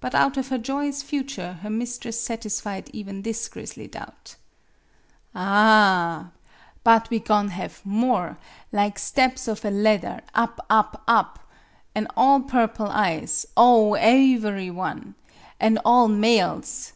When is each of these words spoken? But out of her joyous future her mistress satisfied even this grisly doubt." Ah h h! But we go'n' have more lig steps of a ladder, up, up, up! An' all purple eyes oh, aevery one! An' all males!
But 0.00 0.12
out 0.12 0.36
of 0.36 0.48
her 0.48 0.58
joyous 0.58 1.04
future 1.04 1.60
her 1.62 1.70
mistress 1.70 2.20
satisfied 2.20 2.90
even 2.92 3.22
this 3.22 3.46
grisly 3.46 3.86
doubt." 3.86 4.34
Ah 5.36 6.30
h 6.32 6.32
h! 6.32 6.80
But 6.82 7.08
we 7.10 7.20
go'n' 7.20 7.50
have 7.50 7.80
more 7.86 8.38
lig 8.72 8.98
steps 8.98 9.46
of 9.46 9.64
a 9.64 9.70
ladder, 9.70 10.22
up, 10.34 10.66
up, 10.68 11.04
up! 11.06 11.48
An' 11.94 12.08
all 12.16 12.40
purple 12.40 12.88
eyes 12.88 13.46
oh, 13.56 13.94
aevery 13.94 14.72
one! 14.72 15.14
An' 15.60 15.78
all 15.84 16.08
males! 16.08 16.94